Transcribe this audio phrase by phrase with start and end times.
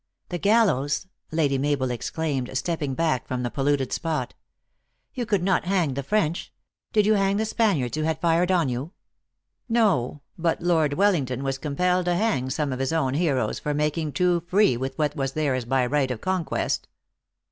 [0.29, 4.33] "The gallows!" Lady Mabel exclaimed, stepping back from the polluted spot."
[5.13, 6.51] You could not hang the French.
[6.91, 8.93] Did you hang the Spaniards who had fired on you.""
[9.79, 14.13] No; but Lord Wellington was compelled to hang some of his own heroes for making
[14.13, 16.87] too free with what was theirs by right of conquest."